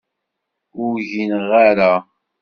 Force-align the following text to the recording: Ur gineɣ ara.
Ur 0.83 0.95
gineɣ 1.09 1.49
ara. 1.67 1.93